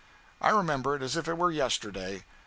[0.41, 2.25] I remember it as if it were yesterday.